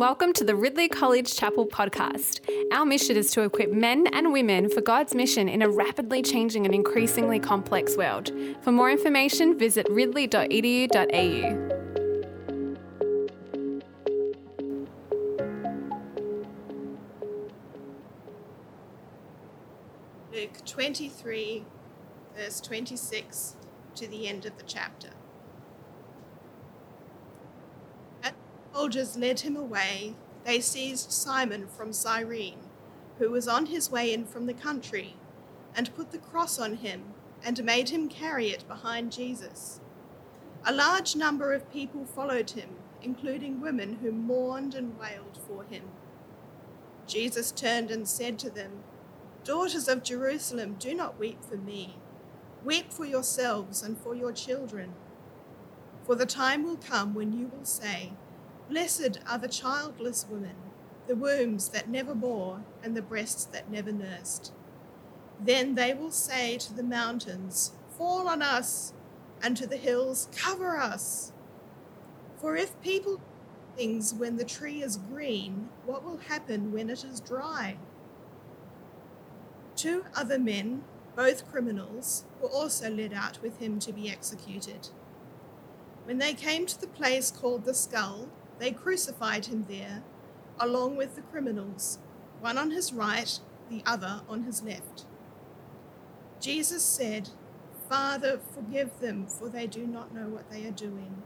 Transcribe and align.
Welcome 0.00 0.32
to 0.32 0.44
the 0.44 0.56
Ridley 0.56 0.88
College 0.88 1.36
Chapel 1.36 1.66
podcast. 1.66 2.40
Our 2.72 2.86
mission 2.86 3.18
is 3.18 3.30
to 3.32 3.42
equip 3.42 3.70
men 3.70 4.06
and 4.14 4.32
women 4.32 4.70
for 4.70 4.80
God's 4.80 5.14
mission 5.14 5.46
in 5.46 5.60
a 5.60 5.68
rapidly 5.68 6.22
changing 6.22 6.64
and 6.64 6.74
increasingly 6.74 7.38
complex 7.38 7.98
world. 7.98 8.32
For 8.62 8.72
more 8.72 8.90
information, 8.90 9.58
visit 9.58 9.86
ridley.edu.au. 9.90 11.68
Luke 20.32 20.64
23, 20.64 21.64
verse 22.34 22.60
26 22.62 23.56
to 23.96 24.08
the 24.08 24.26
end 24.26 24.46
of 24.46 24.56
the 24.56 24.64
chapter. 24.64 25.10
As 28.22 28.30
the 28.30 28.36
soldiers 28.72 29.16
led 29.16 29.40
him 29.40 29.56
away, 29.56 30.14
they 30.44 30.60
seized 30.60 31.12
Simon 31.12 31.66
from 31.66 31.92
Cyrene, 31.92 32.60
who 33.18 33.30
was 33.30 33.48
on 33.48 33.66
his 33.66 33.90
way 33.90 34.12
in 34.12 34.24
from 34.24 34.46
the 34.46 34.54
country, 34.54 35.16
and 35.74 35.94
put 35.94 36.10
the 36.10 36.18
cross 36.18 36.58
on 36.58 36.76
him 36.76 37.14
and 37.44 37.64
made 37.64 37.88
him 37.90 38.08
carry 38.08 38.48
it 38.48 38.66
behind 38.68 39.12
Jesus. 39.12 39.80
A 40.64 40.72
large 40.72 41.16
number 41.16 41.52
of 41.52 41.70
people 41.72 42.04
followed 42.04 42.50
him, 42.50 42.70
including 43.02 43.60
women 43.60 43.98
who 44.02 44.12
mourned 44.12 44.74
and 44.74 44.98
wailed 44.98 45.38
for 45.46 45.64
him. 45.64 45.84
Jesus 47.06 47.50
turned 47.50 47.90
and 47.90 48.06
said 48.06 48.38
to 48.40 48.50
them, 48.50 48.84
Daughters 49.42 49.88
of 49.88 50.02
Jerusalem, 50.02 50.76
do 50.78 50.94
not 50.94 51.18
weep 51.18 51.42
for 51.42 51.56
me. 51.56 51.96
Weep 52.62 52.92
for 52.92 53.06
yourselves 53.06 53.82
and 53.82 53.98
for 53.98 54.14
your 54.14 54.32
children. 54.32 54.92
For 56.04 56.14
the 56.14 56.26
time 56.26 56.62
will 56.62 56.76
come 56.76 57.14
when 57.14 57.32
you 57.32 57.46
will 57.46 57.64
say, 57.64 58.12
Blessed 58.70 59.18
are 59.28 59.36
the 59.36 59.48
childless 59.48 60.26
women, 60.30 60.54
the 61.08 61.16
wombs 61.16 61.70
that 61.70 61.88
never 61.88 62.14
bore, 62.14 62.62
and 62.84 62.96
the 62.96 63.02
breasts 63.02 63.44
that 63.46 63.68
never 63.68 63.90
nursed. 63.90 64.52
Then 65.40 65.74
they 65.74 65.92
will 65.92 66.12
say 66.12 66.56
to 66.58 66.72
the 66.72 66.84
mountains, 66.84 67.72
Fall 67.98 68.28
on 68.28 68.42
us, 68.42 68.92
and 69.42 69.56
to 69.56 69.66
the 69.66 69.76
hills, 69.76 70.28
Cover 70.36 70.76
us. 70.76 71.32
For 72.40 72.56
if 72.56 72.80
people 72.80 73.20
things 73.76 74.14
when 74.14 74.36
the 74.36 74.44
tree 74.44 74.82
is 74.82 74.98
green, 74.98 75.68
what 75.84 76.04
will 76.04 76.18
happen 76.18 76.70
when 76.70 76.90
it 76.90 77.02
is 77.02 77.18
dry? 77.18 77.76
Two 79.74 80.04
other 80.14 80.38
men, 80.38 80.84
both 81.16 81.50
criminals, 81.50 82.24
were 82.40 82.48
also 82.48 82.88
led 82.88 83.12
out 83.12 83.42
with 83.42 83.58
him 83.58 83.80
to 83.80 83.92
be 83.92 84.08
executed. 84.08 84.90
When 86.04 86.18
they 86.18 86.34
came 86.34 86.66
to 86.66 86.80
the 86.80 86.86
place 86.86 87.32
called 87.32 87.64
the 87.64 87.74
skull, 87.74 88.28
they 88.60 88.70
crucified 88.70 89.46
him 89.46 89.66
there, 89.68 90.04
along 90.60 90.96
with 90.96 91.16
the 91.16 91.22
criminals, 91.22 91.98
one 92.38 92.56
on 92.56 92.70
his 92.70 92.92
right, 92.92 93.40
the 93.68 93.82
other 93.84 94.20
on 94.28 94.44
his 94.44 94.62
left. 94.62 95.06
Jesus 96.40 96.84
said, 96.84 97.30
Father, 97.88 98.38
forgive 98.54 99.00
them, 99.00 99.26
for 99.26 99.48
they 99.48 99.66
do 99.66 99.84
not 99.84 100.14
know 100.14 100.28
what 100.28 100.48
they 100.48 100.64
are 100.64 100.70
doing. 100.70 101.22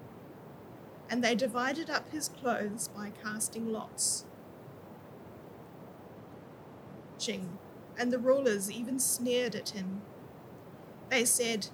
And 1.11 1.23
they 1.23 1.35
divided 1.35 1.91
up 1.91 2.11
his 2.11 2.31
clothes 2.31 2.89
by 2.89 3.13
casting 3.23 3.71
lots. 3.71 4.25
Ching 7.19 7.59
and 7.99 8.13
the 8.13 8.19
rulers 8.19 8.71
even 8.71 8.99
sneered 8.99 9.55
at 9.55 9.71
him. 9.71 10.03
They 11.11 11.25
said, 11.25 11.69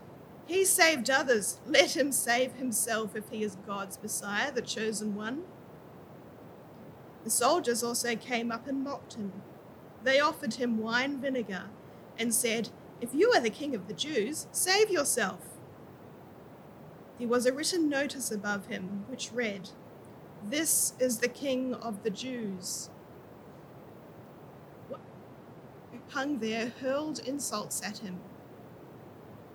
He 0.51 0.65
saved 0.65 1.09
others, 1.09 1.61
let 1.67 1.97
him 1.97 2.11
save 2.11 2.55
himself 2.55 3.15
if 3.15 3.31
he 3.31 3.45
is 3.45 3.56
God's 3.69 4.03
Messiah, 4.03 4.51
the 4.51 4.61
chosen 4.61 5.15
one. 5.15 5.45
The 7.23 7.31
soldiers 7.31 7.84
also 7.84 8.17
came 8.17 8.51
up 8.51 8.67
and 8.67 8.83
mocked 8.83 9.15
him. 9.15 9.31
They 10.03 10.19
offered 10.19 10.55
him 10.55 10.79
wine 10.79 11.20
vinegar 11.20 11.67
and 12.19 12.34
said, 12.34 12.70
If 13.01 13.15
you 13.15 13.30
are 13.33 13.41
the 13.41 13.48
king 13.48 13.77
of 13.77 13.86
the 13.86 13.95
Jews, 13.95 14.48
save 14.51 14.91
yourself. 14.91 15.41
There 17.20 17.29
was 17.29 17.47
a 17.47 17.53
written 17.53 17.89
notice 17.89 18.33
above 18.33 18.67
him 18.67 19.05
which 19.08 19.30
read, 19.33 19.70
This 20.45 20.95
is 20.98 21.19
the 21.19 21.29
king 21.29 21.74
of 21.74 22.03
the 22.03 22.11
Jews. 22.11 22.91
What 24.89 25.01
hung 26.08 26.41
there 26.41 26.73
hurled 26.80 27.20
insults 27.20 27.80
at 27.85 27.98
him. 27.98 28.19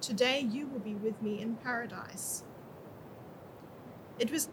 today 0.00 0.40
you 0.40 0.66
will 0.66 0.80
be 0.80 0.94
with 0.94 1.20
me 1.22 1.40
in 1.40 1.56
paradise. 1.56 2.44
It 4.18 4.30
was 4.30 4.48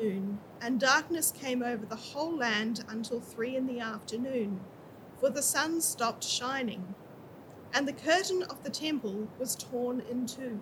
noon, 0.00 0.40
and 0.60 0.80
darkness 0.80 1.32
came 1.32 1.62
over 1.62 1.84
the 1.84 1.96
whole 1.96 2.36
land 2.36 2.84
until 2.88 3.20
three 3.20 3.56
in 3.56 3.66
the 3.66 3.80
afternoon, 3.80 4.60
for 5.20 5.30
the 5.30 5.42
sun 5.42 5.80
stopped 5.80 6.24
shining, 6.24 6.94
and 7.74 7.86
the 7.86 7.92
curtain 7.92 8.42
of 8.44 8.62
the 8.62 8.70
temple 8.70 9.28
was 9.38 9.56
torn 9.56 10.00
in 10.10 10.26
two. 10.26 10.60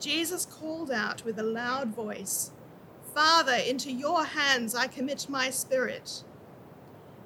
Jesus 0.00 0.46
called 0.46 0.90
out 0.90 1.24
with 1.24 1.38
a 1.38 1.44
loud 1.44 1.94
voice, 1.94 2.50
Father, 3.14 3.54
into 3.54 3.92
your 3.92 4.24
hands 4.24 4.74
I 4.74 4.86
commit 4.86 5.28
my 5.28 5.50
spirit. 5.50 6.24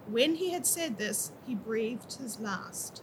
When 0.08 0.34
he 0.34 0.52
had 0.52 0.66
said 0.66 0.98
this, 0.98 1.32
he 1.46 1.54
breathed 1.54 2.14
his 2.14 2.40
last. 2.40 3.02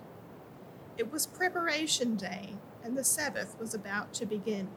It 1.01 1.11
was 1.11 1.25
preparation 1.25 2.15
day, 2.15 2.57
and 2.83 2.95
the 2.95 3.03
Sabbath 3.03 3.55
was 3.59 3.73
about 3.73 4.13
to 4.13 4.27
begin. 4.27 4.67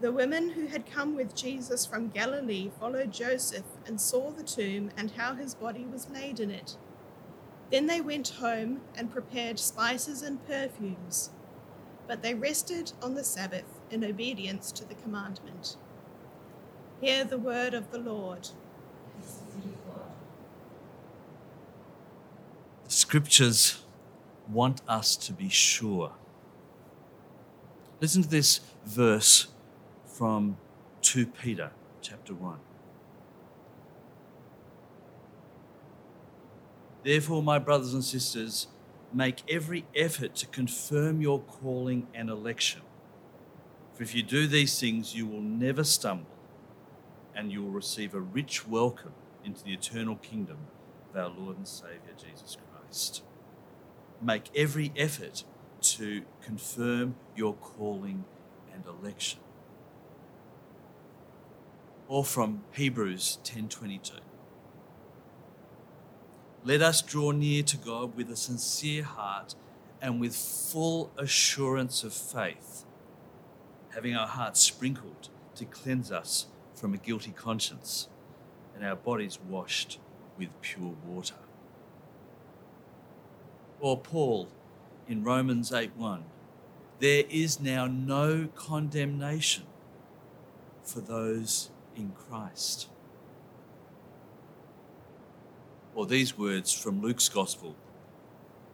The 0.00 0.12
women 0.12 0.50
who 0.50 0.68
had 0.68 0.86
come 0.86 1.16
with 1.16 1.34
Jesus 1.34 1.84
from 1.84 2.10
Galilee 2.10 2.70
followed 2.78 3.12
Joseph 3.12 3.64
and 3.84 4.00
saw 4.00 4.30
the 4.30 4.44
tomb 4.44 4.92
and 4.96 5.10
how 5.10 5.34
his 5.34 5.56
body 5.56 5.84
was 5.86 6.08
laid 6.08 6.38
in 6.38 6.52
it. 6.52 6.76
Then 7.72 7.88
they 7.88 8.00
went 8.00 8.28
home 8.28 8.82
and 8.94 9.10
prepared 9.10 9.58
spices 9.58 10.22
and 10.22 10.46
perfumes, 10.46 11.30
but 12.06 12.22
they 12.22 12.34
rested 12.34 12.92
on 13.02 13.16
the 13.16 13.24
Sabbath 13.24 13.80
in 13.90 14.04
obedience 14.04 14.70
to 14.70 14.84
the 14.84 14.94
commandment. 14.94 15.74
Hear 17.00 17.24
the 17.24 17.38
word 17.38 17.74
of 17.74 17.90
the 17.90 17.98
Lord. 17.98 18.50
scriptures 22.86 23.82
want 24.52 24.82
us 24.88 25.16
to 25.16 25.32
be 25.32 25.48
sure. 25.48 26.12
Listen 28.00 28.22
to 28.22 28.28
this 28.28 28.60
verse 28.84 29.48
from 30.04 30.56
2 31.02 31.26
Peter 31.26 31.70
chapter 32.00 32.34
1. 32.34 32.58
Therefore, 37.02 37.42
my 37.42 37.58
brothers 37.58 37.94
and 37.94 38.04
sisters, 38.04 38.66
make 39.12 39.42
every 39.48 39.84
effort 39.94 40.34
to 40.36 40.46
confirm 40.46 41.20
your 41.20 41.40
calling 41.40 42.06
and 42.14 42.28
election. 42.28 42.82
For 43.94 44.02
if 44.02 44.14
you 44.14 44.22
do 44.22 44.46
these 44.46 44.78
things, 44.78 45.14
you 45.14 45.26
will 45.26 45.40
never 45.40 45.82
stumble, 45.82 46.30
and 47.34 47.50
you 47.50 47.62
will 47.62 47.70
receive 47.70 48.14
a 48.14 48.20
rich 48.20 48.66
welcome 48.66 49.12
into 49.44 49.64
the 49.64 49.72
eternal 49.72 50.16
kingdom 50.16 50.58
of 51.10 51.16
our 51.20 51.28
Lord 51.28 51.56
and 51.56 51.68
Saviour 51.68 52.14
Jesus 52.16 52.56
Christ. 52.70 53.22
Make 54.22 54.50
every 54.54 54.92
effort 54.96 55.44
to 55.82 56.22
confirm 56.42 57.16
your 57.34 57.54
calling 57.54 58.24
and 58.72 58.84
election. 58.84 59.40
Or 62.06 62.24
from 62.24 62.64
Hebrews 62.72 63.38
10:22. 63.44 64.20
Let 66.62 66.82
us 66.82 67.00
draw 67.00 67.30
near 67.30 67.62
to 67.62 67.76
God 67.78 68.14
with 68.14 68.30
a 68.30 68.36
sincere 68.36 69.04
heart 69.04 69.54
and 70.02 70.20
with 70.20 70.36
full 70.36 71.10
assurance 71.16 72.04
of 72.04 72.12
faith, 72.12 72.84
having 73.94 74.14
our 74.14 74.26
hearts 74.26 74.60
sprinkled 74.60 75.30
to 75.54 75.64
cleanse 75.64 76.12
us 76.12 76.46
from 76.74 76.92
a 76.92 76.98
guilty 76.98 77.32
conscience 77.32 78.08
and 78.74 78.84
our 78.84 78.96
bodies 78.96 79.38
washed 79.40 79.98
with 80.36 80.48
pure 80.60 80.94
water. 81.06 81.36
Or 83.80 83.98
Paul 83.98 84.48
in 85.08 85.24
Romans 85.24 85.70
8:1, 85.70 86.22
there 86.98 87.24
is 87.28 87.60
now 87.60 87.86
no 87.86 88.48
condemnation 88.54 89.64
for 90.82 91.00
those 91.00 91.70
in 91.96 92.12
Christ 92.12 92.88
or 95.94 96.06
these 96.06 96.38
words 96.38 96.72
from 96.72 97.02
Luke's 97.02 97.28
Gospel, 97.28 97.74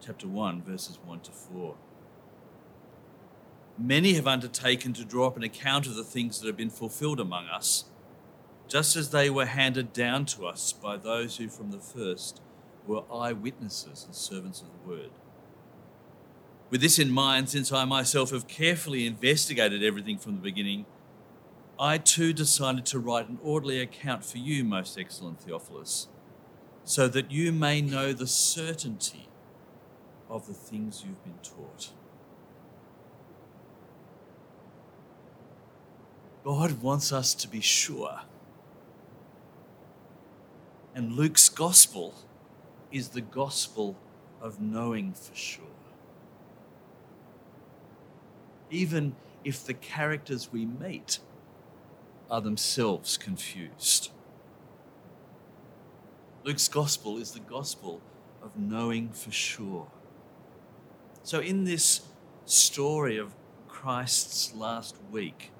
chapter 0.00 0.28
1, 0.28 0.62
verses 0.62 0.98
1 1.04 1.20
to 1.20 1.32
4. 1.32 1.74
Many 3.78 4.14
have 4.14 4.26
undertaken 4.26 4.92
to 4.94 5.04
draw 5.04 5.26
up 5.26 5.36
an 5.36 5.42
account 5.42 5.86
of 5.86 5.96
the 5.96 6.04
things 6.04 6.40
that 6.40 6.46
have 6.46 6.56
been 6.56 6.70
fulfilled 6.70 7.20
among 7.20 7.48
us, 7.48 7.86
just 8.68 8.96
as 8.96 9.10
they 9.10 9.28
were 9.28 9.46
handed 9.46 9.92
down 9.92 10.24
to 10.26 10.46
us 10.46 10.72
by 10.72 10.96
those 10.96 11.36
who 11.36 11.48
from 11.48 11.70
the 11.70 11.80
first 11.80 12.40
were 12.86 13.02
eyewitnesses 13.12 14.04
and 14.04 14.14
servants 14.14 14.60
of 14.60 14.68
the 14.68 14.88
word. 14.88 15.10
With 16.70 16.80
this 16.80 16.98
in 16.98 17.10
mind, 17.10 17.48
since 17.48 17.72
I 17.72 17.84
myself 17.84 18.30
have 18.30 18.48
carefully 18.48 19.06
investigated 19.06 19.84
everything 19.84 20.18
from 20.18 20.34
the 20.34 20.42
beginning, 20.42 20.86
I 21.78 21.98
too 21.98 22.32
decided 22.32 22.86
to 22.86 22.98
write 22.98 23.28
an 23.28 23.38
orderly 23.42 23.80
account 23.80 24.24
for 24.24 24.38
you, 24.38 24.64
most 24.64 24.98
excellent 24.98 25.40
Theophilus 25.40 26.08
so 26.86 27.08
that 27.08 27.32
you 27.32 27.50
may 27.50 27.82
know 27.82 28.12
the 28.12 28.28
certainty 28.28 29.28
of 30.30 30.46
the 30.46 30.54
things 30.54 31.02
you've 31.04 31.22
been 31.24 31.38
taught. 31.42 31.90
God 36.44 36.80
wants 36.80 37.12
us 37.12 37.34
to 37.34 37.48
be 37.48 37.60
sure. 37.60 38.20
And 40.94 41.14
Luke's 41.14 41.48
gospel 41.48 42.14
is 42.92 43.08
the 43.08 43.20
gospel 43.20 43.96
of 44.40 44.60
knowing 44.60 45.12
for 45.12 45.34
sure. 45.34 45.64
Even 48.70 49.14
if 49.44 49.64
the 49.64 49.74
characters 49.74 50.52
we 50.52 50.66
meet 50.66 51.20
are 52.30 52.40
themselves 52.40 53.16
confused. 53.16 54.10
Luke's 56.44 56.68
gospel 56.68 57.18
is 57.18 57.32
the 57.32 57.40
gospel 57.40 58.00
of 58.42 58.56
knowing 58.56 59.10
for 59.10 59.30
sure. 59.30 59.88
So, 61.22 61.40
in 61.40 61.64
this 61.64 62.02
story 62.44 63.18
of 63.18 63.34
Christ's 63.66 64.54
last 64.54 64.96
week, 65.10 65.50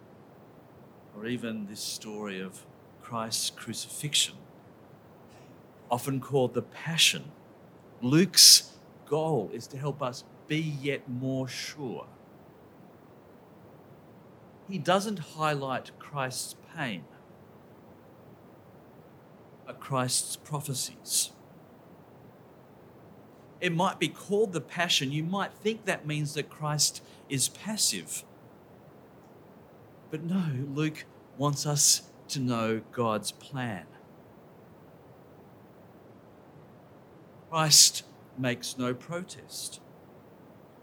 or 1.17 1.26
even 1.26 1.67
this 1.67 1.81
story 1.81 2.40
of 2.40 2.64
Christ's 3.02 3.50
crucifixion, 3.50 4.37
often 5.91 6.21
called 6.21 6.55
the 6.55 6.62
Passion, 6.62 7.33
Luke's 8.03 8.73
goal 9.06 9.50
is 9.53 9.67
to 9.69 9.79
help 9.79 10.03
us 10.03 10.25
be 10.49 10.59
yet 10.59 11.09
more 11.09 11.49
sure. 11.49 12.06
He 14.69 14.79
doesn't 14.79 15.19
highlight 15.19 15.97
Christ's 15.99 16.56
pain 16.77 17.05
are 19.67 19.75
Christ's 19.75 20.37
prophecies. 20.37 21.33
It 23.61 23.75
might 23.75 23.99
be 23.99 24.09
called 24.09 24.53
the 24.53 24.61
passion. 24.61 25.12
You 25.12 25.25
might 25.25 25.53
think 25.53 25.85
that 25.85 26.06
means 26.06 26.35
that 26.35 26.50
Christ 26.50 27.03
is 27.29 27.49
passive. 27.49 28.25
But 30.11 30.23
no, 30.23 30.44
Luke 30.73 31.05
wants 31.37 31.67
us 31.67 32.03
to 32.29 32.41
know 32.41 32.82
God's 32.93 33.32
plan. 33.32 33.87
Christ 37.56 38.03
makes 38.37 38.76
no 38.76 38.93
protest. 38.93 39.81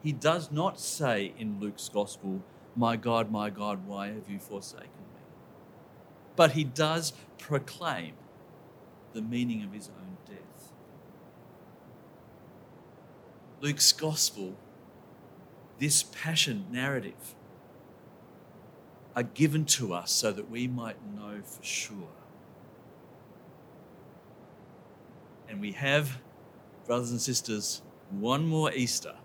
He 0.02 0.12
does 0.12 0.52
not 0.52 0.80
say 0.80 1.32
in 1.38 1.60
Luke's 1.60 1.88
gospel, 1.88 2.42
My 2.76 2.96
God, 2.96 3.32
my 3.32 3.52
God, 3.52 3.86
why 3.86 4.08
have 4.08 4.28
you 4.28 4.40
forsaken 4.40 4.88
me? 4.88 5.22
But 6.36 6.54
he 6.54 6.64
does 6.64 7.14
proclaim 7.38 8.16
the 9.14 9.22
meaning 9.22 9.62
of 9.62 9.72
his 9.72 9.90
own 9.90 10.18
death. 10.26 10.72
Luke's 13.62 13.92
gospel, 13.92 14.56
this 15.78 16.02
passion 16.02 16.66
narrative, 16.72 17.36
are 19.16 19.22
given 19.22 19.66
to 19.66 19.94
us 19.94 20.12
so 20.12 20.32
that 20.32 20.50
we 20.50 20.68
might 20.68 20.98
know 21.16 21.40
for 21.44 21.64
sure. 21.64 22.18
And 25.48 25.62
we 25.62 25.74
have, 25.74 26.18
brothers 26.86 27.12
and 27.12 27.22
sisters, 27.22 27.82
one 28.10 28.48
more 28.48 28.72
Easter 28.74 29.16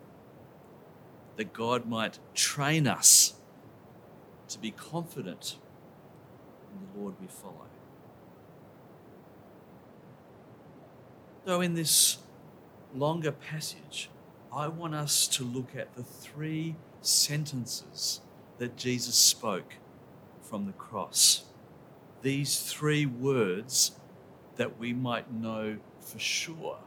that 1.36 1.52
God 1.52 1.86
might 1.86 2.18
train 2.34 2.86
us 2.86 3.34
to 4.48 4.58
be 4.58 4.70
confident 4.70 5.56
in 6.72 6.86
the 6.92 7.00
Lord 7.00 7.14
we 7.20 7.26
follow. 7.28 7.66
So, 11.46 11.60
in 11.60 11.74
this 11.74 12.18
longer 12.94 13.32
passage, 13.32 14.10
I 14.52 14.68
want 14.68 14.94
us 14.94 15.26
to 15.28 15.44
look 15.44 15.76
at 15.76 15.94
the 15.94 16.02
three 16.02 16.76
sentences 17.00 18.20
that 18.58 18.76
Jesus 18.76 19.14
spoke 19.14 19.74
from 20.42 20.66
the 20.66 20.72
cross. 20.72 21.44
These 22.22 22.60
three 22.62 23.06
words 23.06 23.92
that 24.56 24.78
we 24.78 24.92
might 24.92 25.32
know 25.32 25.78
for 26.00 26.18
sure 26.18 26.78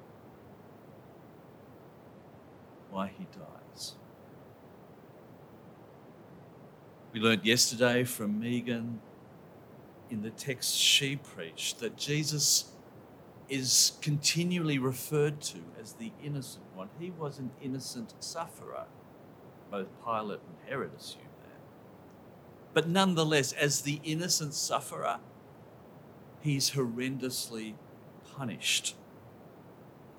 why 2.91 3.12
he 3.17 3.25
dies. 3.38 3.95
We 7.13 7.19
learned 7.19 7.45
yesterday 7.45 8.03
from 8.03 8.39
Megan 8.39 9.01
in 10.10 10.21
the 10.21 10.29
text 10.29 10.75
she 10.77 11.15
preached 11.15 11.79
that 11.79 11.98
Jesus 11.98 12.71
is 13.50 13.93
continually 14.01 14.77
referred 14.77 15.41
to 15.41 15.57
as 15.81 15.93
the 15.93 16.12
innocent 16.24 16.65
one. 16.75 16.89
He 17.00 17.10
was 17.12 17.39
an 17.39 17.51
innocent 17.62 18.13
sufferer. 18.19 18.86
Both 19.69 19.88
Pilate 20.03 20.39
and 20.48 20.69
Herod 20.69 20.91
assumed 20.98 21.25
that. 21.43 21.60
But 22.74 22.88
nonetheless, 22.88 23.53
as 23.53 23.81
the 23.81 24.00
innocent 24.03 24.53
sufferer, 24.53 25.19
he's 26.41 26.71
horrendously 26.71 27.75
punished 28.36 28.95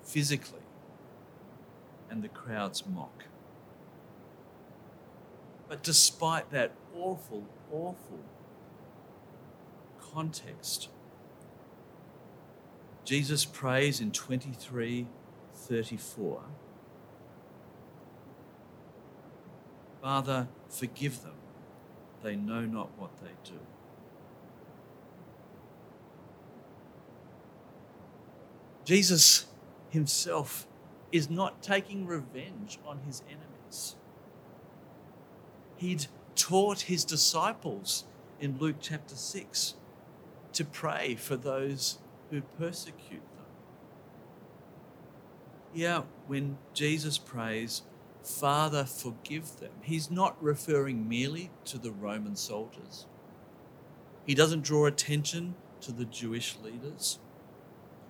physically, 0.03 0.62
and 2.13 2.21
the 2.21 2.29
crowds 2.29 2.85
mock. 2.85 3.23
But 5.67 5.81
despite 5.81 6.51
that 6.51 6.73
awful, 6.95 7.47
awful 7.71 8.19
context, 9.99 10.89
Jesus 13.03 13.45
prays 13.45 13.99
in 13.99 14.11
23 14.11 15.07
34 15.55 16.43
Father, 19.99 20.49
forgive 20.69 21.23
them. 21.23 21.35
They 22.21 22.35
know 22.35 22.61
not 22.61 22.89
what 22.99 23.11
they 23.23 23.31
do. 23.43 23.59
Jesus 28.85 29.45
himself 29.89 30.67
is 31.13 31.29
not 31.29 31.61
taking 31.61 32.07
revenge 32.07 32.79
on 32.83 32.99
his 33.05 33.21
enemies. 33.29 33.95
He'd 35.77 36.07
taught 36.35 36.81
his 36.81 37.05
disciples 37.05 38.05
in 38.39 38.57
Luke 38.57 38.77
chapter 38.81 39.15
6 39.15 39.75
to 40.53 40.65
pray 40.65 41.13
for 41.13 41.37
those 41.37 41.99
who 42.31 42.41
persecute 42.41 43.21
them. 43.35 43.45
Yeah, 45.71 46.01
when 46.25 46.57
Jesus 46.73 47.19
prays, 47.19 47.83
Father, 48.23 48.83
forgive 48.83 49.59
them, 49.59 49.71
he's 49.83 50.09
not 50.09 50.41
referring 50.43 51.07
merely 51.07 51.51
to 51.65 51.77
the 51.77 51.91
Roman 51.91 52.35
soldiers. 52.35 53.05
He 54.25 54.33
doesn't 54.33 54.63
draw 54.63 54.87
attention 54.87 55.53
to 55.81 55.91
the 55.91 56.05
Jewish 56.05 56.57
leaders. 56.63 57.19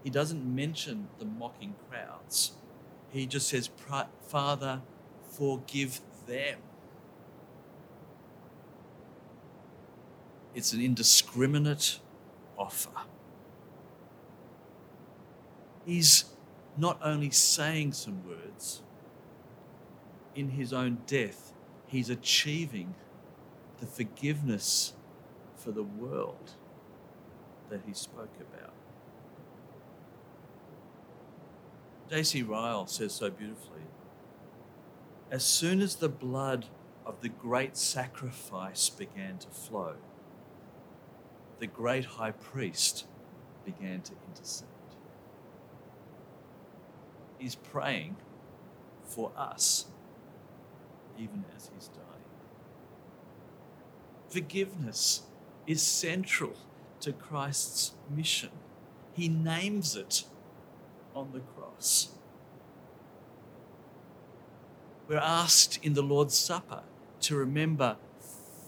He 0.05 0.09
doesn't 0.09 0.45
mention 0.45 1.09
the 1.19 1.25
mocking 1.25 1.75
crowds. 1.89 2.53
He 3.13 3.27
just 3.27 3.47
says, 3.47 3.69
Father, 4.27 4.81
forgive 5.37 6.01
them. 6.25 6.57
It's 10.55 10.73
an 10.73 10.81
indiscriminate 10.81 11.99
offer. 12.57 12.89
He's 15.85 16.25
not 16.75 16.99
only 17.03 17.29
saying 17.29 17.93
some 17.93 18.27
words, 18.27 18.81
in 20.33 20.49
his 20.49 20.73
own 20.73 20.97
death, 21.05 21.53
he's 21.85 22.09
achieving 22.09 22.95
the 23.79 23.85
forgiveness 23.85 24.93
for 25.55 25.71
the 25.71 25.83
world 25.83 26.53
that 27.69 27.81
he 27.85 27.93
spoke 27.93 28.33
about. 28.41 28.73
J.C. 32.09 32.43
Ryle 32.43 32.87
says 32.87 33.13
so 33.13 33.29
beautifully 33.29 33.81
As 35.31 35.43
soon 35.43 35.81
as 35.81 35.95
the 35.95 36.09
blood 36.09 36.65
of 37.05 37.21
the 37.21 37.29
great 37.29 37.77
sacrifice 37.77 38.89
began 38.89 39.37
to 39.39 39.47
flow, 39.47 39.95
the 41.59 41.67
great 41.67 42.05
high 42.05 42.31
priest 42.31 43.05
began 43.65 44.01
to 44.01 44.13
intercede. 44.27 44.67
He's 47.37 47.55
praying 47.55 48.17
for 49.03 49.31
us, 49.37 49.85
even 51.17 51.45
as 51.55 51.69
he's 51.73 51.87
dying. 51.89 52.07
Forgiveness 54.29 55.23
is 55.67 55.81
central 55.81 56.53
to 57.01 57.11
Christ's 57.11 57.93
mission. 58.09 58.49
He 59.13 59.27
names 59.27 59.95
it 59.95 60.23
on 61.13 61.31
the 61.33 61.39
We're 65.07 65.17
asked 65.17 65.79
in 65.83 65.93
the 65.93 66.01
Lord's 66.01 66.35
Supper 66.35 66.83
to 67.21 67.35
remember 67.35 67.97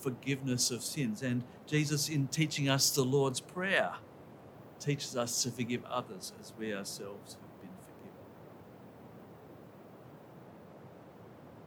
forgiveness 0.01 0.69
of 0.69 0.83
sins. 0.83 1.21
And 1.21 1.43
Jesus, 1.65 2.09
in 2.09 2.27
teaching 2.27 2.69
us 2.69 2.89
the 2.91 3.03
Lord's 3.03 3.39
Prayer, 3.39 3.93
teaches 4.79 5.15
us 5.15 5.41
to 5.43 5.51
forgive 5.51 5.83
others 5.85 6.33
as 6.39 6.53
we 6.57 6.73
ourselves 6.73 7.33
have 7.33 7.61
been 7.61 7.69
forgiven. 7.81 8.19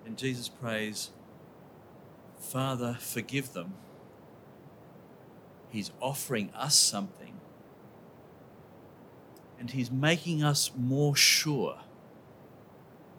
And 0.07 0.16
Jesus 0.16 0.49
prays, 0.49 1.11
Father, 2.38 2.97
forgive 3.00 3.52
them. 3.52 3.75
He's 5.71 5.90
offering 6.00 6.50
us 6.54 6.76
something. 6.76 7.38
And 9.59 9.71
he's 9.71 9.91
making 9.91 10.43
us 10.43 10.71
more 10.77 11.17
sure 11.17 11.81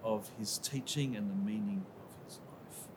of 0.04 0.30
his 0.38 0.58
teaching 0.58 1.16
and 1.16 1.30
the 1.30 1.36
meaning 1.36 1.86
of 2.04 2.26
His 2.26 2.40
life. 2.40 2.88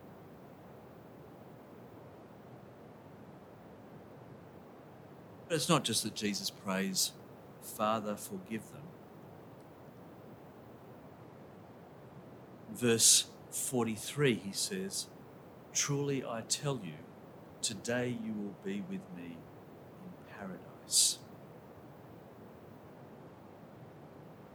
But 5.49 5.57
it's 5.57 5.69
not 5.69 5.85
just 5.85 6.03
that 6.05 6.15
Jesus 6.15 6.51
prays, 6.51 7.13
Father, 7.61 8.17
forgive 8.17 8.63
them. 8.73 8.83
Verse 12.71 13.27
43, 13.51 14.35
he 14.35 14.53
says, 14.53 15.09
Truly 15.75 16.25
I 16.25 16.43
tell 16.49 16.81
you, 16.83 16.95
today 17.61 18.17
you 18.25 18.33
will 18.33 18.57
be 18.65 18.83
with 18.89 19.03
me 19.15 19.37
in 19.37 20.35
paradise. 20.39 21.19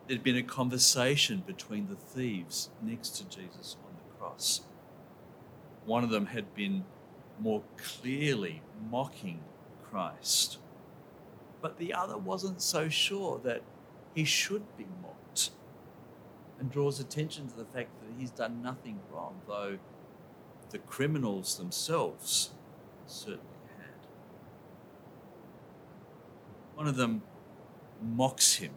There'd 0.07 0.23
been 0.23 0.37
a 0.37 0.43
conversation 0.43 1.43
between 1.45 1.87
the 1.87 1.95
thieves 1.95 2.69
next 2.81 3.09
to 3.17 3.25
Jesus 3.25 3.75
on 3.85 3.93
the 3.95 4.17
cross. 4.17 4.61
One 5.85 6.03
of 6.03 6.09
them 6.09 6.27
had 6.27 6.53
been 6.53 6.85
more 7.39 7.63
clearly 7.77 8.61
mocking 8.89 9.41
Christ 9.83 10.59
but 11.61 11.77
the 11.77 11.93
other 11.93 12.17
wasn't 12.17 12.61
so 12.61 12.89
sure 12.89 13.39
that 13.43 13.61
he 14.13 14.23
should 14.23 14.63
be 14.77 14.85
mocked 15.01 15.51
and 16.59 16.71
draws 16.71 16.99
attention 16.99 17.47
to 17.47 17.55
the 17.55 17.65
fact 17.65 17.89
that 18.01 18.09
he's 18.17 18.31
done 18.31 18.61
nothing 18.61 18.99
wrong, 19.11 19.41
though 19.47 19.77
the 20.69 20.79
criminals 20.79 21.57
themselves 21.57 22.51
certainly 23.05 23.43
had. 23.77 24.07
One 26.75 26.87
of 26.87 26.95
them 26.95 27.23
mocks 28.01 28.55
him. 28.55 28.71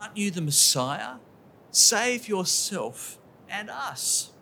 Aren't 0.00 0.16
you 0.16 0.30
the 0.30 0.40
Messiah? 0.40 1.16
Save 1.70 2.28
yourself 2.28 3.18
and 3.48 3.68
us. 3.68 4.32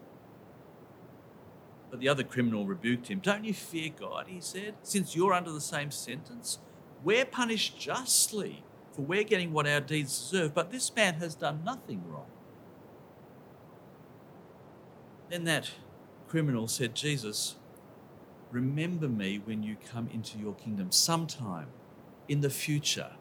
But 1.90 2.00
the 2.00 2.08
other 2.08 2.22
criminal 2.22 2.66
rebuked 2.66 3.08
him. 3.08 3.18
Don't 3.18 3.44
you 3.44 3.54
fear 3.54 3.90
God, 3.98 4.26
he 4.28 4.40
said, 4.40 4.74
since 4.82 5.16
you're 5.16 5.32
under 5.32 5.50
the 5.50 5.60
same 5.60 5.90
sentence? 5.90 6.58
We're 7.02 7.24
punished 7.24 7.78
justly, 7.78 8.62
for 8.92 9.02
we're 9.02 9.24
getting 9.24 9.52
what 9.52 9.66
our 9.66 9.80
deeds 9.80 10.18
deserve, 10.18 10.54
but 10.54 10.70
this 10.70 10.94
man 10.94 11.14
has 11.14 11.34
done 11.34 11.62
nothing 11.64 12.02
wrong. 12.06 12.26
Then 15.30 15.44
that 15.44 15.70
criminal 16.28 16.68
said, 16.68 16.94
Jesus, 16.94 17.56
remember 18.50 19.08
me 19.08 19.40
when 19.42 19.62
you 19.62 19.76
come 19.90 20.08
into 20.12 20.38
your 20.38 20.54
kingdom 20.54 20.90
sometime 20.90 21.68
in 22.28 22.40
the 22.40 22.50
future, 22.50 23.12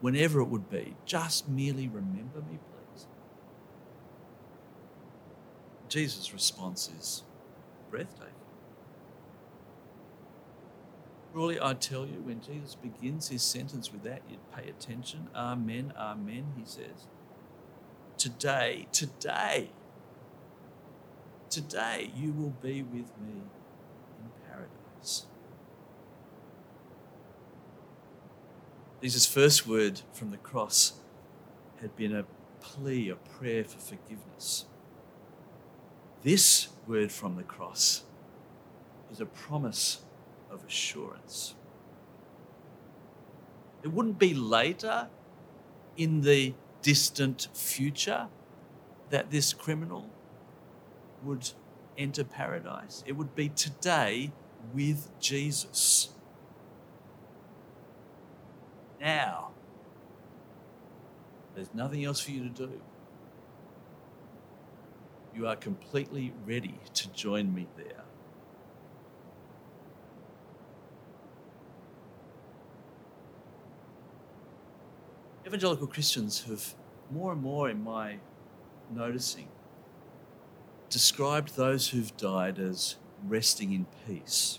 whenever 0.00 0.40
it 0.40 0.48
would 0.48 0.68
be. 0.70 0.96
Just 1.04 1.48
merely 1.48 1.88
remember 1.88 2.40
me, 2.40 2.58
please. 2.58 3.06
Jesus' 5.88 6.32
response 6.32 6.90
is, 6.98 7.22
breathtaking. 7.90 8.34
Truly, 11.32 11.60
I 11.60 11.74
tell 11.74 12.06
you, 12.06 12.20
when 12.22 12.40
Jesus 12.40 12.74
begins 12.74 13.28
his 13.28 13.42
sentence 13.42 13.92
with 13.92 14.02
that, 14.02 14.22
you'd 14.28 14.50
pay 14.52 14.68
attention. 14.68 15.28
Amen, 15.34 15.92
amen, 15.96 16.54
he 16.56 16.64
says. 16.64 17.06
Today, 18.18 18.88
today, 18.92 19.70
today 21.48 22.10
you 22.16 22.32
will 22.32 22.54
be 22.62 22.82
with 22.82 23.12
me 23.18 23.42
in 24.18 24.30
paradise. 24.48 25.26
Jesus' 29.02 29.24
first 29.24 29.66
word 29.66 30.02
from 30.12 30.30
the 30.30 30.36
cross 30.36 30.92
had 31.80 31.96
been 31.96 32.14
a 32.14 32.24
plea, 32.60 33.08
a 33.08 33.14
prayer 33.14 33.64
for 33.64 33.78
forgiveness. 33.78 34.66
This 36.22 36.68
word 36.86 37.10
from 37.10 37.36
the 37.36 37.42
cross 37.42 38.04
is 39.10 39.20
a 39.20 39.26
promise 39.26 40.02
of 40.50 40.64
assurance. 40.66 41.54
It 43.82 43.88
wouldn't 43.88 44.18
be 44.18 44.34
later 44.34 45.08
in 45.96 46.20
the 46.20 46.52
distant 46.82 47.48
future 47.54 48.28
that 49.08 49.30
this 49.30 49.54
criminal 49.54 50.10
would 51.22 51.50
enter 51.96 52.22
paradise. 52.22 53.02
It 53.06 53.12
would 53.12 53.34
be 53.34 53.48
today 53.48 54.32
with 54.74 55.08
Jesus. 55.20 56.10
Now, 59.00 59.52
there's 61.54 61.72
nothing 61.74 62.04
else 62.04 62.20
for 62.20 62.30
you 62.30 62.42
to 62.42 62.50
do 62.50 62.80
you 65.34 65.46
are 65.46 65.56
completely 65.56 66.32
ready 66.46 66.78
to 66.94 67.10
join 67.12 67.54
me 67.54 67.66
there. 67.76 68.04
Evangelical 75.46 75.86
Christians 75.86 76.44
have 76.44 76.74
more 77.10 77.32
and 77.32 77.42
more, 77.42 77.70
in 77.70 77.82
my 77.82 78.18
noticing, 78.94 79.48
described 80.88 81.56
those 81.56 81.88
who've 81.88 82.16
died 82.16 82.58
as 82.58 82.96
resting 83.26 83.72
in 83.72 83.86
peace. 84.06 84.58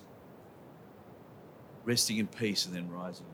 Resting 1.86 2.17
in 2.17 2.27
peace 2.27 2.65
and 2.65 2.75
then 2.75 2.89
rising. 2.89 3.25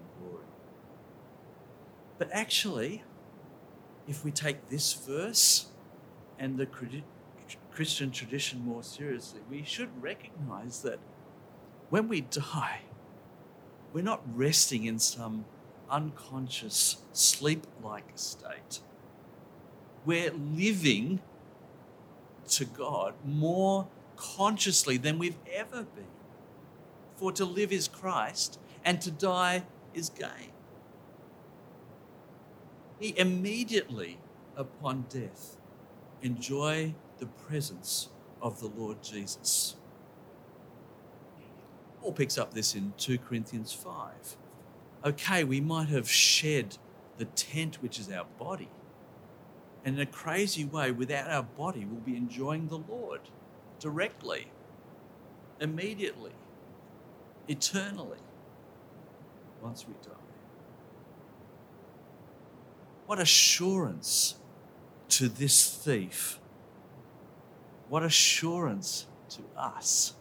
But 2.18 2.30
actually, 2.32 3.04
if 4.08 4.24
we 4.24 4.32
take 4.32 4.70
this 4.70 4.94
verse 4.94 5.68
and 6.40 6.58
the 6.58 6.68
Christian 7.72 8.12
tradition 8.12 8.66
more 8.66 8.84
seriously, 8.84 9.42
we 9.50 9.64
should 9.64 9.90
recognize 10.02 10.82
that 10.82 11.00
when 11.90 12.08
we 12.08 12.22
die, 12.22 12.82
we're 13.94 14.04
not 14.04 14.22
resting 14.36 14.86
in 14.86 15.00
some 15.00 15.46
unconscious, 15.90 16.98
sleep 17.14 17.66
like 17.84 18.12
state. 18.16 18.82
We're 20.06 20.34
living 20.34 21.22
to 22.50 22.66
God 22.66 23.14
more 23.24 23.88
consciously 24.16 24.98
than 24.98 25.20
we've 25.20 25.38
ever 25.54 25.84
been. 25.84 26.06
For 27.16 27.32
to 27.34 27.46
live 27.46 27.72
is 27.72 27.88
Christ 27.88 28.60
and 28.84 29.02
to 29.02 29.12
die 29.12 29.64
is 29.94 30.10
gain. 30.10 30.52
He 33.00 33.18
immediately 33.18 34.20
upon 34.56 35.06
death 35.10 35.58
enjoy 36.22 36.96
the 37.20 37.28
presence 37.28 38.10
of 38.42 38.60
the 38.60 38.68
Lord 38.68 39.04
Jesus. 39.04 39.76
Paul 42.02 42.14
picks 42.14 42.38
up 42.38 42.54
this 42.54 42.74
in 42.76 42.94
2 42.98 43.20
Corinthians 43.20 43.74
5. 43.74 44.38
Okay, 45.06 45.44
we 45.44 45.62
might 45.62 45.90
have 45.90 46.10
shed 46.10 46.78
the 47.18 47.26
tent, 47.26 47.82
which 47.82 48.00
is 48.00 48.12
our 48.12 48.26
body. 48.40 48.70
And 49.86 49.96
in 49.96 50.02
a 50.02 50.06
crazy 50.06 50.66
way, 50.66 50.92
without 50.92 51.30
our 51.30 51.44
body, 51.44 51.86
we'll 51.86 52.02
be 52.02 52.18
enjoying 52.18 52.68
the 52.68 52.78
Lord 52.78 53.22
directly, 53.80 54.52
immediately, 55.60 56.34
eternally, 57.48 58.20
once 59.62 59.86
we 59.88 59.94
die. 60.04 60.27
What 63.08 63.20
assurance 63.20 64.36
to 65.10 65.30
this 65.30 65.74
thief. 65.74 66.40
What 67.88 68.04
assurance 68.04 69.08
to 69.30 69.42
us. 69.58 70.14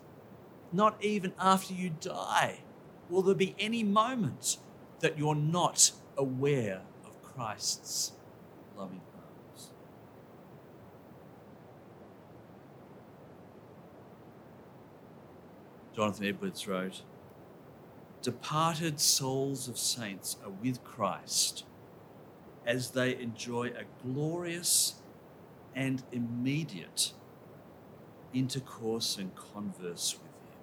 Not 0.72 0.96
even 1.02 1.32
after 1.38 1.74
you 1.74 1.90
die 2.00 2.60
will 3.08 3.22
there 3.22 3.34
be 3.34 3.54
any 3.58 3.82
moment 3.82 4.58
that 5.00 5.18
you're 5.18 5.34
not 5.34 5.92
aware 6.16 6.82
of 7.04 7.22
Christ's 7.22 8.12
loving 8.76 9.00
arms. 9.14 9.70
Jonathan 15.94 16.26
Edwards 16.26 16.66
wrote 16.66 17.02
Departed 18.22 18.98
souls 19.00 19.68
of 19.68 19.78
saints 19.78 20.36
are 20.44 20.50
with 20.50 20.82
Christ 20.82 21.64
as 22.66 22.90
they 22.90 23.16
enjoy 23.18 23.68
a 23.68 23.84
glorious 24.02 24.96
and 25.74 26.02
immediate 26.10 27.12
intercourse 28.34 29.16
and 29.16 29.30
converse 29.34 30.14
with 30.14 30.22
Him. 30.22 30.58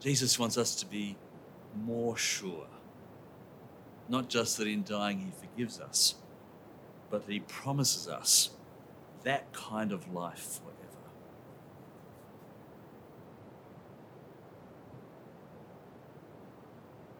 Jesus 0.00 0.38
wants 0.38 0.58
us 0.58 0.74
to 0.76 0.86
be 0.86 1.16
more 1.84 2.16
sure, 2.16 2.66
not 4.08 4.28
just 4.28 4.58
that 4.58 4.66
in 4.66 4.82
dying 4.82 5.18
He 5.20 5.46
forgives 5.46 5.80
us, 5.80 6.16
but 7.10 7.26
that 7.26 7.32
He 7.32 7.40
promises 7.40 8.08
us 8.08 8.50
that 9.24 9.52
kind 9.52 9.92
of 9.92 10.12
life 10.12 10.58
forever. 10.58 10.76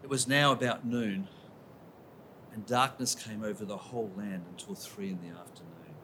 was 0.11 0.27
now 0.27 0.51
about 0.51 0.85
noon, 0.85 1.29
and 2.51 2.65
darkness 2.65 3.15
came 3.15 3.45
over 3.45 3.63
the 3.63 3.77
whole 3.77 4.11
land 4.17 4.43
until 4.49 4.75
three 4.75 5.07
in 5.07 5.19
the 5.21 5.39
afternoon. 5.39 5.95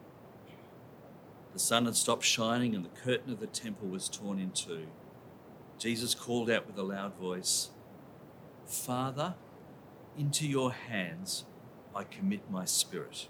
The 1.52 1.60
sun 1.60 1.84
had 1.84 1.98
stopped 1.98 2.24
shining, 2.24 2.74
and 2.74 2.86
the 2.86 3.02
curtain 3.02 3.34
of 3.34 3.42
the 3.42 3.48
temple 3.48 3.90
was 3.90 4.08
torn 4.08 4.40
in 4.40 4.52
two. 4.52 4.88
Jesus 5.78 6.16
called 6.16 6.50
out 6.50 6.66
with 6.66 6.78
a 6.78 6.84
loud 6.84 7.16
voice, 7.16 7.72
Father, 8.66 9.36
into 10.18 10.48
your 10.48 10.72
hands 10.72 11.44
I 11.94 12.06
commit 12.06 12.50
my 12.50 12.64
spirit. 12.64 13.28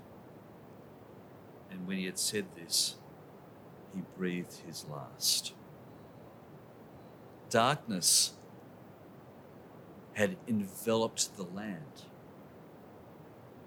And 1.71 1.87
when 1.87 1.97
he 1.97 2.05
had 2.05 2.19
said 2.19 2.45
this, 2.55 2.97
he 3.95 4.03
breathed 4.15 4.61
his 4.67 4.85
last. 4.87 5.53
Darkness 7.49 8.36
had 10.17 10.35
enveloped 10.47 11.37
the 11.37 11.43
land. 11.43 12.01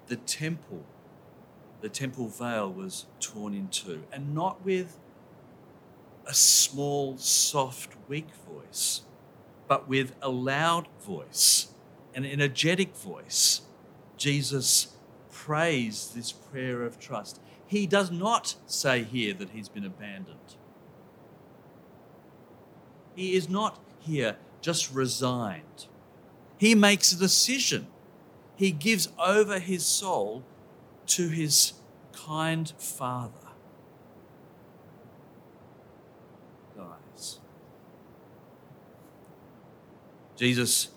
The 0.09 0.17
temple, 0.17 0.83
the 1.81 1.89
temple 1.89 2.27
veil 2.27 2.69
was 2.69 3.07
torn 3.21 3.55
in 3.55 3.69
two, 3.69 4.03
and 4.13 4.35
not 4.35 4.65
with 4.65 4.99
a 6.27 6.35
small, 6.35 7.17
soft, 7.19 7.95
weak 8.09 8.27
voice, 8.49 9.03
but 9.69 9.87
with 9.87 10.13
a 10.21 10.29
loud 10.29 10.89
voice, 11.01 11.69
an 12.17 12.25
energetic 12.25 12.97
voice. 12.97 13.61
Jesus 14.17 14.97
prays 15.31 16.11
this 16.17 16.33
prayer 16.33 16.83
of 16.83 16.99
trust. 16.99 17.41
He 17.65 17.87
does 17.87 18.11
not 18.11 18.57
say 18.67 19.05
here 19.05 19.35
that 19.35 19.51
he's 19.51 19.69
been 19.69 19.85
abandoned. 19.85 20.57
He 23.15 23.37
is 23.37 23.49
not 23.49 23.79
here 24.01 24.35
just 24.61 24.93
resigned 24.93 25.87
he 26.61 26.75
makes 26.75 27.11
a 27.11 27.17
decision. 27.17 27.87
He 28.55 28.71
gives 28.71 29.09
over 29.19 29.59
his 29.59 29.83
soul 29.87 30.45
to 31.07 31.29
his 31.29 31.73
kind 32.13 32.71
Father. 32.77 33.33
Guys. 36.77 37.39
Jesus 40.37 40.91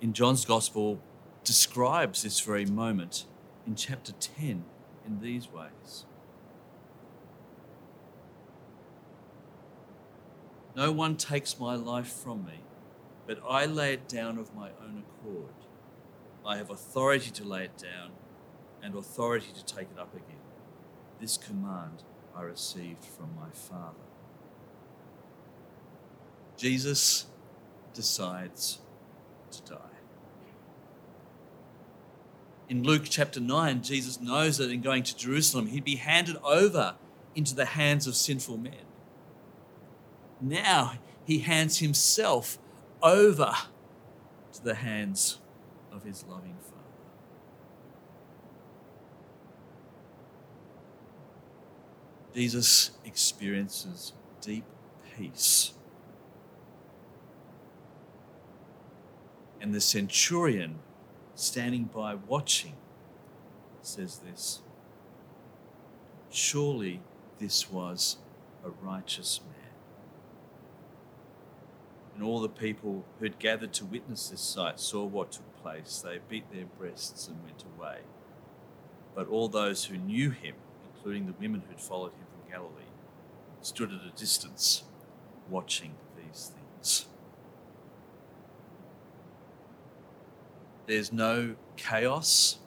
in 0.00 0.12
John's 0.12 0.44
Gospel 0.44 0.98
describes 1.44 2.24
this 2.24 2.40
very 2.40 2.66
moment 2.66 3.24
in 3.68 3.76
chapter 3.76 4.10
10 4.10 4.64
in 5.06 5.20
these 5.20 5.48
ways. 5.48 6.06
No 10.74 10.90
one 10.90 11.16
takes 11.16 11.60
my 11.60 11.76
life 11.76 12.08
from 12.08 12.44
me 12.44 12.64
but 13.26 13.38
I 13.48 13.66
lay 13.66 13.94
it 13.94 14.08
down 14.08 14.38
of 14.38 14.54
my 14.54 14.70
own 14.82 15.02
accord. 15.02 15.54
I 16.46 16.56
have 16.56 16.70
authority 16.70 17.30
to 17.30 17.44
lay 17.44 17.64
it 17.64 17.78
down 17.78 18.10
and 18.82 18.94
authority 18.94 19.48
to 19.54 19.64
take 19.64 19.88
it 19.94 19.98
up 19.98 20.14
again. 20.14 20.36
This 21.20 21.38
command 21.38 22.02
I 22.36 22.42
received 22.42 23.04
from 23.04 23.30
my 23.34 23.48
Father. 23.52 23.94
Jesus 26.56 27.26
decides 27.94 28.80
to 29.50 29.62
die. 29.62 29.78
In 32.68 32.82
Luke 32.82 33.04
chapter 33.04 33.40
9, 33.40 33.82
Jesus 33.82 34.20
knows 34.20 34.58
that 34.58 34.70
in 34.70 34.80
going 34.80 35.02
to 35.04 35.16
Jerusalem, 35.16 35.68
he'd 35.68 35.84
be 35.84 35.96
handed 35.96 36.36
over 36.42 36.96
into 37.34 37.54
the 37.54 37.66
hands 37.66 38.06
of 38.06 38.16
sinful 38.16 38.56
men. 38.56 38.86
Now 40.40 40.94
he 41.24 41.40
hands 41.40 41.78
himself 41.78 42.58
over 43.04 43.52
to 44.54 44.64
the 44.64 44.74
hands 44.74 45.38
of 45.92 46.02
his 46.02 46.24
loving 46.26 46.56
Father. 46.62 46.74
Jesus 52.34 52.92
experiences 53.04 54.14
deep 54.40 54.64
peace. 55.16 55.72
And 59.60 59.74
the 59.74 59.80
centurion 59.80 60.80
standing 61.34 61.84
by 61.84 62.14
watching 62.14 62.74
says 63.82 64.18
this 64.18 64.62
Surely 66.30 67.00
this 67.38 67.70
was 67.70 68.16
a 68.64 68.70
righteous 68.70 69.40
man 69.46 69.63
and 72.14 72.22
all 72.22 72.40
the 72.40 72.48
people 72.48 73.04
who 73.18 73.24
had 73.24 73.38
gathered 73.38 73.72
to 73.74 73.84
witness 73.84 74.28
this 74.28 74.40
sight 74.40 74.78
saw 74.78 75.04
what 75.04 75.32
took 75.32 75.56
place. 75.62 76.02
They 76.04 76.20
beat 76.28 76.52
their 76.52 76.66
breasts 76.66 77.26
and 77.26 77.42
went 77.42 77.64
away. 77.76 77.98
But 79.14 79.28
all 79.28 79.48
those 79.48 79.86
who 79.86 79.96
knew 79.96 80.30
him, 80.30 80.54
including 80.94 81.26
the 81.26 81.34
women 81.40 81.62
who 81.62 81.70
had 81.70 81.80
followed 81.80 82.12
him 82.12 82.26
from 82.30 82.50
Galilee, 82.50 82.84
stood 83.62 83.92
at 83.92 84.00
a 84.06 84.16
distance 84.16 84.84
watching 85.48 85.94
these 86.16 86.52
things. 86.54 87.06
There's 90.86 91.12
no 91.12 91.56
chaos, 91.76 92.58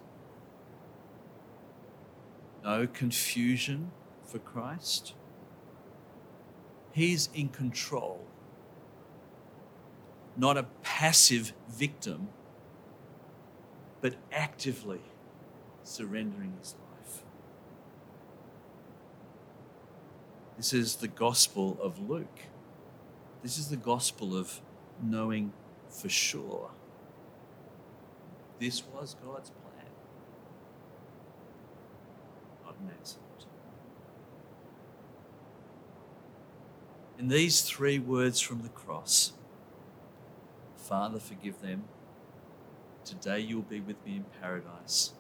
no 2.64 2.88
confusion 2.88 3.92
for 4.26 4.40
Christ. 4.40 5.14
He's 6.92 7.30
in 7.34 7.50
control 7.50 8.27
not 10.38 10.58
a 10.58 10.64
passive 10.84 11.54
victim, 11.70 12.30
but 14.02 14.16
actively 14.32 15.02
surrendering 15.84 16.54
his 16.60 16.76
life. 16.76 17.24
This 20.56 20.74
is 20.74 20.98
the 20.98 21.08
gospel 21.08 21.78
of 21.82 22.00
Luke. 22.10 22.40
This 23.44 23.58
is 23.58 23.70
the 23.70 23.78
gospel 23.78 24.38
of 24.38 24.62
knowing 25.02 25.54
for 25.90 26.10
sure 26.10 26.72
this 28.60 28.84
was 28.88 29.16
God's 29.24 29.52
plan, 29.52 29.86
not 32.66 32.76
an 32.80 32.92
accident. 33.00 33.24
In 37.20 37.28
these 37.28 37.62
three 37.62 38.00
words 38.00 38.40
from 38.40 38.62
the 38.62 38.70
cross, 38.70 39.34
Father, 40.88 41.20
forgive 41.20 41.62
them. 41.62 41.84
Today 43.04 43.40
you'll 43.42 43.62
be 43.62 43.82
with 43.82 43.98
me 44.06 44.16
in 44.16 44.26
paradise. 44.40 45.12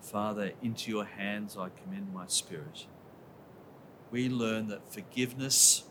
Father, 0.00 0.52
into 0.62 0.92
your 0.92 1.04
hands 1.04 1.56
I 1.58 1.70
commend 1.70 2.14
my 2.14 2.26
spirit. 2.28 2.86
We 4.12 4.28
learn 4.28 4.68
that 4.68 4.92
forgiveness 4.92 5.82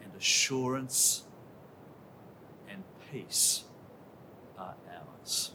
and 0.00 0.12
assurance 0.16 1.24
and 2.70 2.84
peace 3.10 3.64
are 4.56 4.76
ours. 4.88 5.50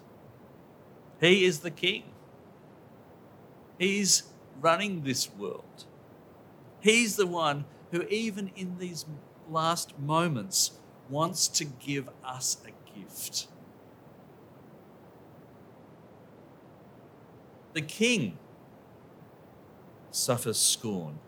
He 1.21 1.45
is 1.45 1.61
the 1.61 1.71
King. 1.71 2.03
He's 3.79 4.23
running 4.59 5.03
this 5.03 5.29
world. 5.33 5.85
He's 6.81 7.15
the 7.15 7.25
one 7.25 7.63
who, 7.91 8.01
even 8.03 8.51
in 8.57 8.79
these 8.79 9.05
last 9.49 9.97
moments, 9.97 10.71
wants 11.09 11.47
to 11.47 11.65
give 11.65 12.09
us 12.23 12.57
a 12.65 12.97
gift. 12.97 13.47
The 17.73 17.81
king 17.81 18.37
suffers 20.11 20.57
scorn. 20.57 21.19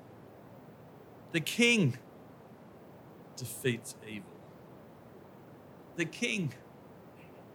The 1.34 1.42
king 1.42 1.98
defeats 3.36 3.96
evil. 4.08 4.32
The 5.98 6.06
king 6.06 6.54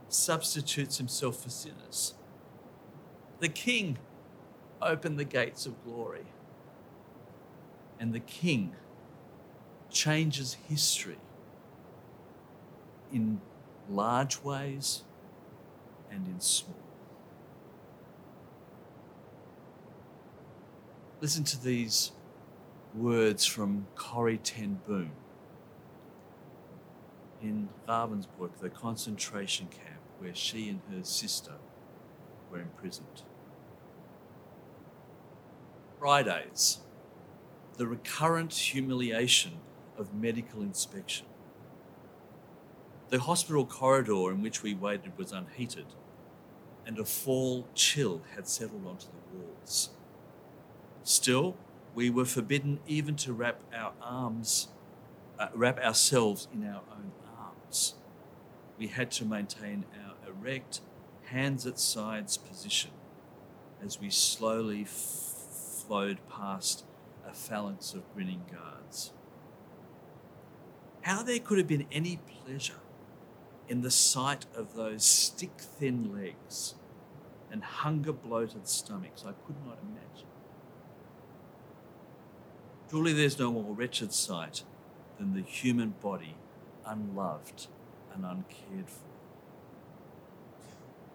substitutes 0.08 0.98
himself 0.98 1.42
for 1.42 1.48
sinners. 1.50 2.14
The 3.40 3.48
king 3.48 3.98
opened 4.80 5.18
the 5.18 5.24
gates 5.24 5.64
of 5.64 5.82
glory. 5.84 6.26
And 7.98 8.12
the 8.12 8.20
king 8.20 8.74
changes 9.90 10.56
history 10.68 11.18
in 13.12 13.40
large 13.88 14.42
ways 14.42 15.02
and 16.10 16.26
in 16.26 16.40
small. 16.40 16.76
Listen 21.20 21.44
to 21.44 21.62
these 21.62 22.12
words 22.94 23.44
from 23.44 23.86
Corrie 23.94 24.38
Ten 24.38 24.80
Boom 24.86 25.12
in 27.40 27.68
Ravensbrück, 27.88 28.58
the 28.60 28.70
concentration 28.70 29.66
camp 29.68 30.00
where 30.18 30.34
she 30.34 30.68
and 30.68 30.80
her 30.90 31.04
sister 31.04 31.54
were 32.50 32.60
imprisoned. 32.60 33.22
Fridays, 35.98 36.78
the 37.76 37.86
recurrent 37.86 38.52
humiliation 38.52 39.60
of 39.98 40.14
medical 40.14 40.62
inspection. 40.62 41.26
The 43.12 43.20
hospital 43.20 43.66
corridor 43.66 44.30
in 44.30 44.40
which 44.40 44.62
we 44.62 44.72
waited 44.72 45.18
was 45.18 45.32
unheated, 45.32 45.84
and 46.86 46.98
a 46.98 47.04
fall 47.04 47.68
chill 47.74 48.22
had 48.34 48.48
settled 48.48 48.86
onto 48.86 49.08
the 49.08 49.36
walls. 49.36 49.90
Still, 51.02 51.54
we 51.94 52.08
were 52.08 52.24
forbidden 52.24 52.80
even 52.86 53.16
to 53.16 53.34
wrap 53.34 53.60
our 53.70 53.92
arms, 54.00 54.68
uh, 55.38 55.48
wrap 55.52 55.78
ourselves 55.78 56.48
in 56.54 56.66
our 56.66 56.80
own 56.90 57.12
arms. 57.38 57.96
We 58.78 58.86
had 58.86 59.10
to 59.10 59.26
maintain 59.26 59.84
our 60.02 60.14
erect, 60.26 60.80
hands 61.24 61.66
at 61.66 61.78
sides 61.78 62.38
position 62.38 62.92
as 63.84 64.00
we 64.00 64.08
slowly 64.08 64.84
f- 64.84 65.84
flowed 65.86 66.26
past 66.30 66.86
a 67.28 67.34
phalanx 67.34 67.92
of 67.92 68.10
grinning 68.14 68.44
guards. 68.50 69.12
How 71.02 71.22
there 71.22 71.40
could 71.40 71.58
have 71.58 71.68
been 71.68 71.84
any 71.92 72.16
pleasure 72.16 72.81
in 73.68 73.82
the 73.82 73.90
sight 73.90 74.46
of 74.54 74.74
those 74.74 75.04
stick 75.04 75.58
thin 75.58 76.12
legs 76.14 76.74
and 77.50 77.62
hunger 77.62 78.12
bloated 78.12 78.66
stomachs, 78.66 79.24
I 79.24 79.32
could 79.46 79.56
not 79.66 79.78
imagine. 79.82 80.28
Surely 82.90 83.12
there's 83.12 83.38
no 83.38 83.52
more 83.52 83.74
wretched 83.74 84.12
sight 84.12 84.64
than 85.18 85.34
the 85.34 85.42
human 85.42 85.94
body 86.02 86.36
unloved 86.86 87.68
and 88.14 88.24
uncared 88.24 88.88
for. 88.88 89.08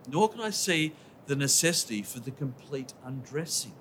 Nor 0.10 0.30
can 0.30 0.42
I 0.42 0.50
see 0.50 0.94
the 1.28 1.36
necessity 1.36 2.02
for 2.02 2.20
the 2.20 2.32
complete 2.32 2.94
undressing. 3.06 3.74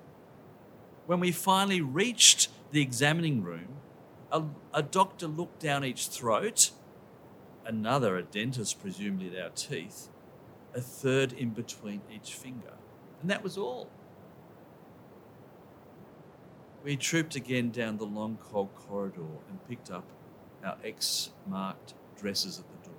When 1.05 1.19
we 1.19 1.31
finally 1.31 1.81
reached 1.81 2.49
the 2.71 2.81
examining 2.81 3.41
room, 3.41 3.77
a, 4.31 4.43
a 4.73 4.83
doctor 4.83 5.27
looked 5.27 5.61
down 5.61 5.85
each 5.85 6.07
throat, 6.07 6.71
another, 7.67 8.17
a 8.17 8.23
dentist, 8.23 8.81
presumably 8.81 9.37
at 9.37 9.43
our 9.43 9.49
teeth, 9.49 10.09
a 10.73 10.81
third 10.81 11.33
in 11.33 11.51
between 11.51 12.01
each 12.11 12.33
finger. 12.33 12.73
And 13.21 13.29
that 13.29 13.43
was 13.43 13.57
all. 13.57 13.89
We 16.83 16.95
trooped 16.95 17.35
again 17.35 17.71
down 17.71 17.97
the 17.97 18.05
long, 18.05 18.37
cold 18.41 18.73
corridor 18.73 19.21
and 19.49 19.67
picked 19.67 19.91
up 19.91 20.05
our 20.63 20.77
X 20.83 21.31
marked 21.45 21.93
dresses 22.17 22.59
at 22.59 22.65
the 22.69 22.89
door. 22.89 22.95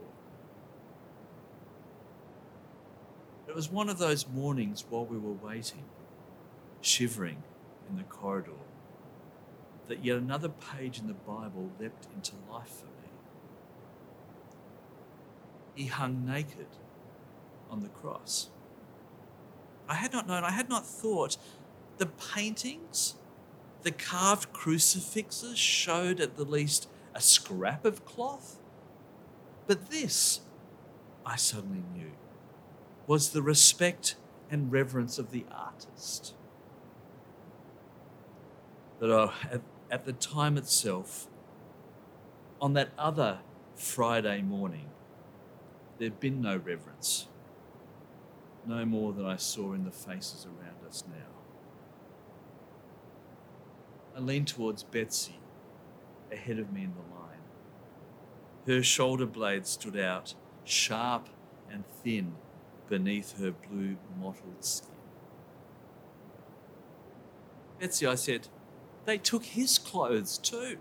It 3.48 3.54
was 3.54 3.70
one 3.70 3.88
of 3.88 3.98
those 3.98 4.28
mornings 4.28 4.84
while 4.88 5.06
we 5.06 5.16
were 5.16 5.32
waiting, 5.32 5.84
shivering 6.82 7.42
in 7.88 7.96
the 7.96 8.02
corridor, 8.02 8.52
that 9.88 10.04
yet 10.04 10.18
another 10.18 10.50
page 10.50 10.98
in 10.98 11.06
the 11.06 11.14
Bible 11.14 11.70
leapt 11.80 12.06
into 12.14 12.32
life 12.50 12.68
for 12.68 12.86
me. 12.86 13.07
He 15.78 15.86
hung 15.86 16.26
naked 16.26 16.66
on 17.70 17.84
the 17.84 17.88
cross. 17.88 18.48
I 19.88 19.94
had 19.94 20.12
not 20.12 20.26
known, 20.26 20.42
I 20.42 20.50
had 20.50 20.68
not 20.68 20.84
thought 20.84 21.36
the 21.98 22.06
paintings 22.06 23.14
the 23.84 23.92
carved 23.92 24.52
crucifixes 24.52 25.56
showed 25.56 26.18
at 26.18 26.36
the 26.36 26.44
least 26.44 26.88
a 27.14 27.20
scrap 27.20 27.84
of 27.84 28.04
cloth. 28.04 28.56
But 29.68 29.88
this, 29.88 30.40
I 31.24 31.36
suddenly 31.36 31.84
knew, 31.94 32.10
was 33.06 33.30
the 33.30 33.40
respect 33.40 34.16
and 34.50 34.72
reverence 34.72 35.16
of 35.16 35.30
the 35.30 35.44
artist. 35.48 36.34
That 38.98 39.12
oh, 39.12 39.32
at, 39.48 39.60
at 39.92 40.06
the 40.06 40.12
time 40.12 40.56
itself, 40.56 41.28
on 42.60 42.72
that 42.72 42.88
other 42.98 43.38
Friday 43.76 44.42
morning, 44.42 44.90
there'd 45.98 46.20
been 46.20 46.40
no 46.40 46.56
reverence, 46.56 47.28
no 48.66 48.84
more 48.84 49.12
than 49.12 49.26
I 49.26 49.36
saw 49.36 49.72
in 49.72 49.84
the 49.84 49.90
faces 49.90 50.46
around 50.46 50.86
us 50.86 51.04
now. 51.08 51.38
I 54.16 54.20
leaned 54.20 54.48
towards 54.48 54.82
Betsy, 54.82 55.38
ahead 56.32 56.58
of 56.58 56.72
me 56.72 56.84
in 56.84 56.94
the 56.94 57.14
line. 57.14 57.38
Her 58.66 58.82
shoulder 58.82 59.26
blades 59.26 59.70
stood 59.70 59.96
out, 59.96 60.34
sharp 60.64 61.28
and 61.70 61.84
thin, 62.02 62.34
beneath 62.88 63.38
her 63.38 63.52
blue 63.52 63.96
mottled 64.18 64.64
skin. 64.64 64.90
Betsy, 67.78 68.06
I 68.06 68.16
said, 68.16 68.48
they 69.04 69.18
took 69.18 69.44
his 69.44 69.78
clothes 69.78 70.36
too. 70.38 70.78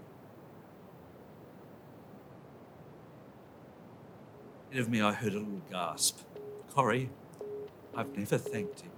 Ahead 4.69 4.81
of 4.81 4.89
me, 4.89 5.01
I 5.01 5.13
heard 5.13 5.33
a 5.33 5.39
little 5.39 5.61
gasp. 5.71 6.19
Corrie, 6.71 7.09
I've 7.95 8.15
never 8.17 8.37
thanked 8.37 8.81
him. 8.81 8.91